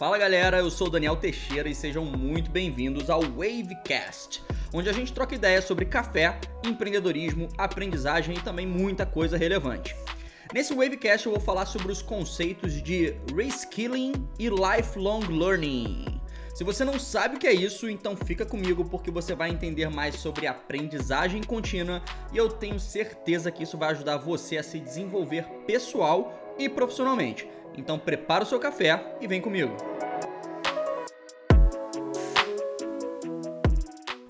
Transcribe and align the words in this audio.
Fala 0.00 0.16
galera, 0.16 0.60
eu 0.60 0.70
sou 0.70 0.88
Daniel 0.88 1.14
Teixeira 1.14 1.68
e 1.68 1.74
sejam 1.74 2.06
muito 2.06 2.50
bem-vindos 2.50 3.10
ao 3.10 3.20
Wavecast, 3.20 4.42
onde 4.72 4.88
a 4.88 4.94
gente 4.94 5.12
troca 5.12 5.34
ideias 5.34 5.66
sobre 5.66 5.84
café, 5.84 6.40
empreendedorismo, 6.64 7.50
aprendizagem 7.58 8.34
e 8.34 8.40
também 8.40 8.66
muita 8.66 9.04
coisa 9.04 9.36
relevante. 9.36 9.94
Nesse 10.54 10.72
Wavecast 10.72 11.26
eu 11.26 11.32
vou 11.32 11.40
falar 11.42 11.66
sobre 11.66 11.92
os 11.92 12.00
conceitos 12.00 12.82
de 12.82 13.14
reskilling 13.36 14.12
e 14.38 14.48
lifelong 14.48 15.20
learning. 15.28 16.06
Se 16.54 16.64
você 16.64 16.82
não 16.82 16.98
sabe 16.98 17.36
o 17.36 17.38
que 17.38 17.46
é 17.46 17.52
isso, 17.52 17.86
então 17.86 18.16
fica 18.16 18.46
comigo 18.46 18.86
porque 18.86 19.10
você 19.10 19.34
vai 19.34 19.50
entender 19.50 19.90
mais 19.90 20.14
sobre 20.16 20.46
aprendizagem 20.46 21.42
contínua 21.42 22.02
e 22.32 22.38
eu 22.38 22.48
tenho 22.48 22.80
certeza 22.80 23.50
que 23.50 23.64
isso 23.64 23.76
vai 23.76 23.90
ajudar 23.90 24.16
você 24.16 24.56
a 24.56 24.62
se 24.62 24.80
desenvolver 24.80 25.44
pessoal 25.66 26.49
e 26.60 26.68
profissionalmente. 26.68 27.48
Então 27.76 27.98
prepara 27.98 28.44
o 28.44 28.46
seu 28.46 28.58
café 28.58 29.16
e 29.20 29.26
vem 29.26 29.40
comigo. 29.40 29.74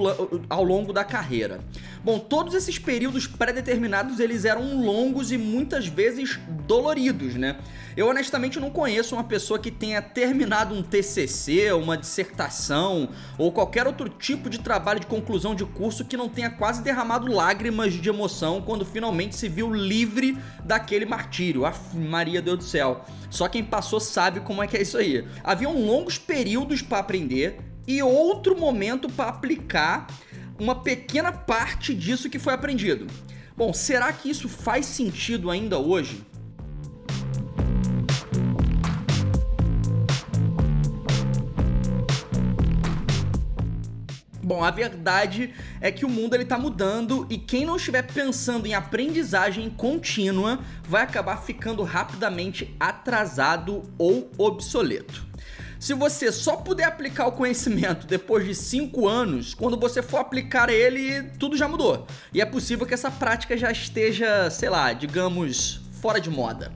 ao 0.49 0.63
longo 0.63 0.91
da 0.91 1.03
carreira. 1.03 1.61
Bom, 2.03 2.19
todos 2.19 2.53
esses 2.53 2.77
períodos 2.77 3.27
pré-determinados 3.27 4.19
eles 4.19 4.43
eram 4.43 4.83
longos 4.83 5.31
e 5.31 5.37
muitas 5.37 5.87
vezes 5.87 6.37
doloridos, 6.67 7.35
né? 7.35 7.57
Eu 7.95 8.09
honestamente 8.09 8.59
não 8.59 8.69
conheço 8.69 9.15
uma 9.15 9.23
pessoa 9.23 9.59
que 9.59 9.71
tenha 9.71 10.01
terminado 10.01 10.73
um 10.73 10.81
TCC, 10.81 11.71
uma 11.71 11.95
dissertação 11.95 13.07
ou 13.37 13.51
qualquer 13.51 13.87
outro 13.87 14.09
tipo 14.09 14.49
de 14.49 14.59
trabalho 14.59 14.99
de 14.99 15.05
conclusão 15.05 15.55
de 15.55 15.63
curso 15.63 16.03
que 16.03 16.17
não 16.17 16.27
tenha 16.27 16.49
quase 16.49 16.81
derramado 16.81 17.31
lágrimas 17.31 17.93
de 17.93 18.09
emoção 18.09 18.61
quando 18.61 18.83
finalmente 18.83 19.35
se 19.35 19.47
viu 19.47 19.69
livre 19.83 20.37
daquele 20.63 21.05
martírio. 21.05 21.65
Ah, 21.65 21.73
Maria 21.93 22.41
Deus 22.41 22.57
do 22.57 22.63
céu. 22.63 23.05
Só 23.29 23.47
quem 23.47 23.63
passou 23.63 23.99
sabe 23.99 24.39
como 24.39 24.63
é 24.63 24.67
que 24.67 24.77
é 24.77 24.81
isso 24.81 24.97
aí. 24.97 25.27
Haviam 25.43 25.85
longos 25.85 26.17
períodos 26.17 26.81
para 26.81 26.99
aprender 26.99 27.59
e 27.87 28.01
outro 28.01 28.57
momento 28.57 29.09
para 29.09 29.29
aplicar 29.29 30.07
uma 30.59 30.75
pequena 30.75 31.31
parte 31.31 31.93
disso 31.93 32.29
que 32.29 32.39
foi 32.39 32.53
aprendido. 32.53 33.07
Bom, 33.55 33.73
será 33.73 34.11
que 34.11 34.29
isso 34.29 34.49
faz 34.49 34.85
sentido 34.85 35.51
ainda 35.51 35.77
hoje? 35.77 36.23
Bom, 44.43 44.61
a 44.61 44.69
verdade 44.69 45.53
é 45.79 45.89
que 45.89 46.05
o 46.05 46.09
mundo 46.09 46.33
ele 46.33 46.43
tá 46.43 46.57
mudando 46.57 47.25
e 47.29 47.37
quem 47.37 47.65
não 47.65 47.77
estiver 47.77 48.01
pensando 48.01 48.67
em 48.67 48.73
aprendizagem 48.73 49.69
contínua 49.69 50.59
vai 50.85 51.03
acabar 51.03 51.37
ficando 51.37 51.81
rapidamente 51.83 52.75
atrasado 52.77 53.83
ou 53.97 54.29
obsoleto. 54.37 55.25
Se 55.79 55.93
você 55.93 56.29
só 56.29 56.57
puder 56.57 56.83
aplicar 56.83 57.27
o 57.27 57.31
conhecimento 57.31 58.05
depois 58.05 58.45
de 58.45 58.53
5 58.53 59.07
anos, 59.07 59.53
quando 59.53 59.77
você 59.77 60.01
for 60.01 60.17
aplicar 60.17 60.69
ele, 60.69 61.23
tudo 61.39 61.55
já 61.55 61.67
mudou. 61.67 62.05
E 62.33 62.41
é 62.41 62.45
possível 62.45 62.85
que 62.85 62.93
essa 62.93 63.09
prática 63.09 63.55
já 63.55 63.71
esteja, 63.71 64.49
sei 64.49 64.69
lá, 64.69 64.91
digamos, 64.91 65.79
fora 66.01 66.19
de 66.19 66.29
moda. 66.29 66.71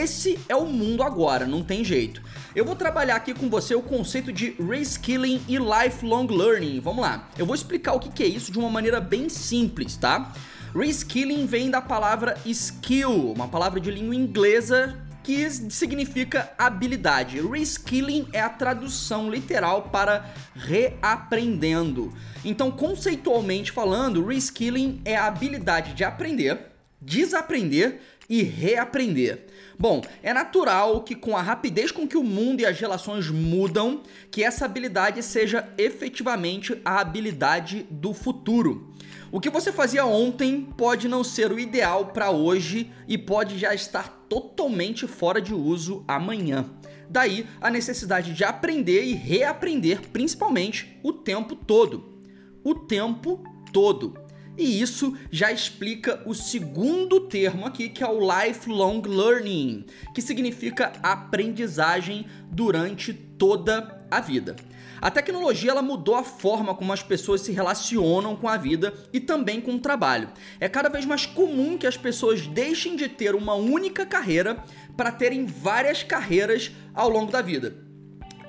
Esse 0.00 0.38
é 0.48 0.56
o 0.56 0.64
mundo 0.64 1.02
agora, 1.02 1.46
não 1.46 1.62
tem 1.62 1.84
jeito. 1.84 2.22
Eu 2.56 2.64
vou 2.64 2.74
trabalhar 2.74 3.16
aqui 3.16 3.34
com 3.34 3.50
você 3.50 3.74
o 3.74 3.82
conceito 3.82 4.32
de 4.32 4.56
reskilling 4.58 5.42
e 5.46 5.58
lifelong 5.58 6.26
learning. 6.26 6.80
Vamos 6.80 7.02
lá. 7.02 7.28
Eu 7.36 7.44
vou 7.44 7.54
explicar 7.54 7.92
o 7.92 8.00
que 8.00 8.22
é 8.22 8.26
isso 8.26 8.50
de 8.50 8.58
uma 8.58 8.70
maneira 8.70 8.98
bem 8.98 9.28
simples, 9.28 9.98
tá? 9.98 10.32
Reskilling 10.74 11.44
vem 11.44 11.70
da 11.70 11.82
palavra 11.82 12.34
skill, 12.46 13.30
uma 13.30 13.46
palavra 13.46 13.78
de 13.78 13.90
língua 13.90 14.14
inglesa 14.14 14.98
que 15.22 15.50
significa 15.50 16.50
habilidade. 16.56 17.38
Reskilling 17.38 18.26
é 18.32 18.40
a 18.40 18.48
tradução 18.48 19.30
literal 19.30 19.90
para 19.92 20.32
reaprendendo. 20.54 22.10
Então, 22.42 22.70
conceitualmente 22.70 23.70
falando, 23.70 24.24
reskilling 24.24 25.02
é 25.04 25.14
a 25.14 25.26
habilidade 25.26 25.92
de 25.92 26.04
aprender, 26.04 26.58
desaprender 27.02 28.00
e 28.30 28.44
reaprender. 28.44 29.46
Bom, 29.76 30.00
é 30.22 30.32
natural 30.32 31.02
que 31.02 31.16
com 31.16 31.36
a 31.36 31.42
rapidez 31.42 31.90
com 31.90 32.06
que 32.06 32.16
o 32.16 32.22
mundo 32.22 32.60
e 32.60 32.66
as 32.66 32.78
relações 32.78 33.28
mudam, 33.28 34.02
que 34.30 34.44
essa 34.44 34.64
habilidade 34.64 35.20
seja 35.22 35.68
efetivamente 35.76 36.80
a 36.84 37.00
habilidade 37.00 37.86
do 37.90 38.14
futuro. 38.14 38.94
O 39.32 39.40
que 39.40 39.50
você 39.50 39.72
fazia 39.72 40.06
ontem 40.06 40.68
pode 40.76 41.08
não 41.08 41.24
ser 41.24 41.50
o 41.50 41.58
ideal 41.58 42.06
para 42.06 42.30
hoje 42.30 42.92
e 43.08 43.18
pode 43.18 43.58
já 43.58 43.74
estar 43.74 44.08
totalmente 44.28 45.06
fora 45.06 45.40
de 45.40 45.52
uso 45.52 46.04
amanhã. 46.06 46.70
Daí 47.08 47.46
a 47.60 47.70
necessidade 47.70 48.32
de 48.32 48.44
aprender 48.44 49.02
e 49.02 49.14
reaprender, 49.14 50.00
principalmente 50.12 50.96
o 51.02 51.12
tempo 51.12 51.56
todo. 51.56 52.20
O 52.62 52.74
tempo 52.74 53.42
todo. 53.72 54.29
E 54.56 54.80
isso 54.80 55.16
já 55.30 55.50
explica 55.50 56.22
o 56.26 56.34
segundo 56.34 57.20
termo 57.20 57.66
aqui, 57.66 57.88
que 57.88 58.02
é 58.02 58.08
o 58.08 58.20
lifelong 58.20 59.02
learning, 59.06 59.84
que 60.14 60.20
significa 60.20 60.92
aprendizagem 61.02 62.26
durante 62.50 63.12
toda 63.12 64.04
a 64.10 64.20
vida. 64.20 64.56
A 65.00 65.10
tecnologia 65.10 65.70
ela 65.70 65.80
mudou 65.80 66.14
a 66.14 66.22
forma 66.22 66.74
como 66.74 66.92
as 66.92 67.02
pessoas 67.02 67.40
se 67.40 67.52
relacionam 67.52 68.36
com 68.36 68.46
a 68.46 68.58
vida 68.58 68.92
e 69.12 69.18
também 69.18 69.60
com 69.60 69.76
o 69.76 69.80
trabalho. 69.80 70.28
É 70.58 70.68
cada 70.68 70.90
vez 70.90 71.06
mais 71.06 71.24
comum 71.24 71.78
que 71.78 71.86
as 71.86 71.96
pessoas 71.96 72.46
deixem 72.46 72.96
de 72.96 73.08
ter 73.08 73.34
uma 73.34 73.54
única 73.54 74.04
carreira 74.04 74.62
para 74.96 75.10
terem 75.10 75.46
várias 75.46 76.02
carreiras 76.02 76.70
ao 76.92 77.08
longo 77.08 77.32
da 77.32 77.40
vida. 77.40 77.89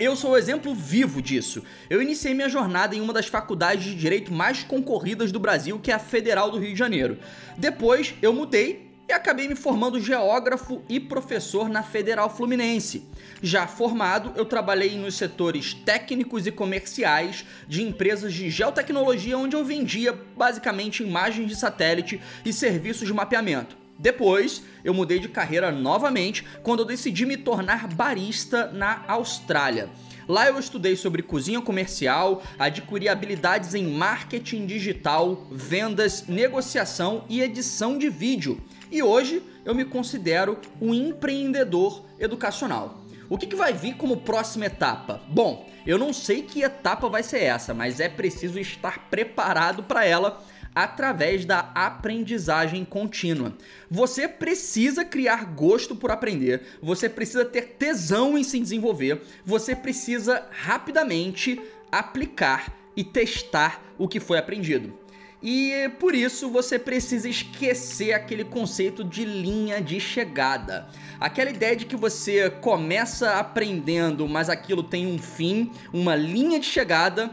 Eu 0.03 0.15
sou 0.15 0.31
o 0.31 0.38
exemplo 0.38 0.74
vivo 0.74 1.21
disso. 1.21 1.62
Eu 1.88 2.01
iniciei 2.01 2.33
minha 2.33 2.50
jornada 2.50 2.95
em 2.95 3.01
uma 3.01 3.13
das 3.13 3.27
faculdades 3.27 3.83
de 3.83 3.94
direito 3.94 4.33
mais 4.33 4.63
concorridas 4.63 5.31
do 5.31 5.39
Brasil, 5.39 5.77
que 5.77 5.92
é 5.92 5.94
a 5.94 6.00
Federal 6.00 6.50
do 6.50 6.57
Rio 6.57 6.71
de 6.71 6.75
Janeiro. 6.75 7.19
Depois 7.56 8.15
eu 8.19 8.33
mudei 8.33 8.89
e 9.07 9.13
acabei 9.13 9.48
me 9.48 9.53
formando 9.53 10.01
geógrafo 10.01 10.81
e 10.89 11.00
professor 11.00 11.69
na 11.69 11.83
Federal 11.83 12.36
Fluminense. 12.36 13.06
Já 13.44 13.68
formado, 13.68 14.33
eu 14.36 14.44
trabalhei 14.44 14.98
nos 14.98 15.13
setores 15.13 15.75
técnicos 15.75 16.47
e 16.47 16.51
comerciais 16.51 17.45
de 17.68 17.83
empresas 17.83 18.33
de 18.33 18.50
geotecnologia, 18.50 19.38
onde 19.38 19.56
eu 19.56 19.63
vendia 19.63 20.19
basicamente 20.36 21.04
imagens 21.04 21.47
de 21.47 21.56
satélite 21.56 22.19
e 22.44 22.51
serviços 22.51 23.06
de 23.06 23.13
mapeamento. 23.13 23.81
Depois, 24.01 24.63
eu 24.83 24.95
mudei 24.95 25.19
de 25.19 25.30
carreira 25.30 25.71
novamente 25.71 26.44
quando 26.63 26.80
eu 26.80 26.86
decidi 26.86 27.24
me 27.24 27.38
tornar 27.38 27.88
barista 27.88 28.71
na 28.71 29.06
Austrália. 29.07 29.89
Lá 30.27 30.48
eu 30.48 30.57
estudei 30.57 30.95
sobre 30.95 31.21
cozinha 31.21 31.62
comercial, 31.62 32.42
adquiri 32.57 33.07
habilidades 33.07 33.75
em 33.75 33.86
marketing 33.86 34.65
digital, 34.65 35.45
vendas, 35.51 36.25
negociação 36.27 37.25
e 37.30 37.42
edição 37.42 37.95
de 37.95 38.09
vídeo. 38.09 38.59
E 38.92 39.03
hoje 39.03 39.44
eu 39.63 39.75
me 39.75 39.86
considero 39.86 40.57
um 40.81 40.95
empreendedor 40.95 42.04
educacional. 42.19 43.01
O 43.30 43.38
que, 43.38 43.45
que 43.45 43.56
vai 43.56 43.71
vir 43.71 43.97
como 43.97 44.18
próxima 44.18 44.65
etapa? 44.65 45.21
Bom, 45.27 45.69
eu 45.86 46.00
não 46.00 46.12
sei 46.12 46.42
que 46.42 46.63
etapa 46.63 47.07
vai 47.07 47.21
ser 47.21 47.44
essa, 47.44 47.71
mas 47.71 48.00
é 48.00 48.09
preciso 48.09 48.59
estar 48.59 49.09
preparado 49.09 49.83
para 49.83 50.06
ela 50.06 50.44
através 50.73 51.45
da 51.45 51.71
aprendizagem 51.75 52.85
contínua. 52.85 53.53
Você 53.89 54.27
precisa 54.27 55.03
criar 55.03 55.45
gosto 55.45 55.95
por 55.95 56.12
aprender, 56.12 56.62
você 56.81 57.09
precisa 57.09 57.45
ter 57.45 57.75
tesão 57.77 58.38
em 58.38 58.44
se 58.44 58.59
desenvolver, 58.59 59.21
você 59.45 59.75
precisa 59.75 60.45
rapidamente 60.51 61.59
aplicar 61.91 62.73
e 62.95 63.03
testar 63.03 63.83
o 63.97 64.07
que 64.07 64.19
foi 64.19 64.38
aprendido. 64.38 65.01
E 65.44 65.89
por 66.00 66.13
isso 66.13 66.50
você 66.51 66.77
precisa 66.77 67.27
esquecer 67.27 68.13
aquele 68.13 68.44
conceito 68.44 69.03
de 69.03 69.25
linha 69.25 69.81
de 69.81 70.00
chegada. 70.00 70.88
Aquela 71.19 71.50
ideia 71.50 71.75
de 71.75 71.88
que 71.88 71.95
você 71.95 72.50
começa 72.50 73.39
aprendendo, 73.39 74.27
mas 74.27 74.50
aquilo 74.50 74.83
tem 74.83 75.07
um 75.07 75.18
fim, 75.18 75.71
uma 75.91 76.15
linha 76.15 76.59
de 76.59 76.68
chegada. 76.68 77.31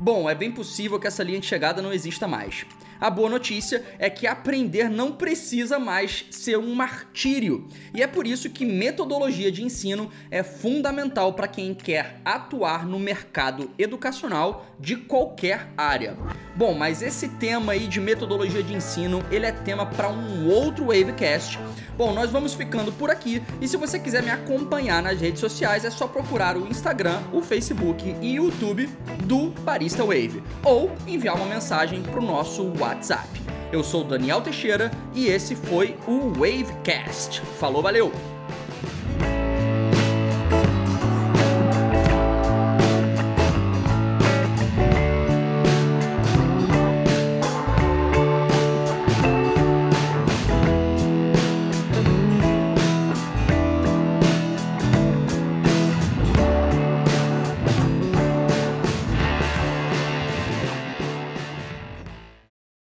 Bom, 0.00 0.30
é 0.30 0.34
bem 0.34 0.52
possível 0.52 0.98
que 1.00 1.08
essa 1.08 1.24
linha 1.24 1.40
de 1.40 1.46
chegada 1.46 1.82
não 1.82 1.92
exista 1.92 2.28
mais. 2.28 2.64
A 3.00 3.10
boa 3.10 3.28
notícia 3.28 3.84
é 3.98 4.10
que 4.10 4.26
aprender 4.26 4.88
não 4.88 5.12
precisa 5.12 5.78
mais 5.78 6.26
ser 6.30 6.58
um 6.58 6.74
martírio. 6.74 7.68
E 7.94 8.02
é 8.02 8.06
por 8.06 8.26
isso 8.26 8.50
que 8.50 8.64
metodologia 8.64 9.52
de 9.52 9.62
ensino 9.62 10.10
é 10.30 10.42
fundamental 10.42 11.32
para 11.32 11.46
quem 11.46 11.74
quer 11.74 12.20
atuar 12.24 12.86
no 12.86 12.98
mercado 12.98 13.70
educacional 13.78 14.66
de 14.80 14.96
qualquer 14.96 15.68
área. 15.76 16.16
Bom, 16.56 16.74
mas 16.74 17.02
esse 17.02 17.28
tema 17.28 17.72
aí 17.72 17.86
de 17.86 18.00
metodologia 18.00 18.62
de 18.62 18.74
ensino, 18.74 19.24
ele 19.30 19.46
é 19.46 19.52
tema 19.52 19.86
para 19.86 20.08
um 20.08 20.48
outro 20.48 20.86
Wavecast. 20.86 21.58
Bom, 21.98 22.14
nós 22.14 22.30
vamos 22.30 22.54
ficando 22.54 22.92
por 22.92 23.10
aqui 23.10 23.42
e 23.60 23.66
se 23.66 23.76
você 23.76 23.98
quiser 23.98 24.22
me 24.22 24.30
acompanhar 24.30 25.02
nas 25.02 25.20
redes 25.20 25.40
sociais 25.40 25.84
é 25.84 25.90
só 25.90 26.06
procurar 26.06 26.56
o 26.56 26.64
Instagram, 26.68 27.20
o 27.32 27.42
Facebook 27.42 28.14
e 28.22 28.36
YouTube 28.36 28.88
do 29.24 29.50
Barista 29.62 30.04
Wave 30.04 30.40
ou 30.64 30.92
enviar 31.08 31.34
uma 31.34 31.46
mensagem 31.46 32.00
para 32.00 32.20
o 32.20 32.24
nosso 32.24 32.72
WhatsApp. 32.78 33.28
Eu 33.72 33.82
sou 33.82 34.04
Daniel 34.04 34.40
Teixeira 34.40 34.92
e 35.12 35.26
esse 35.26 35.56
foi 35.56 35.96
o 36.06 36.32
Wavecast. 36.38 37.40
Falou, 37.58 37.82
valeu! 37.82 38.12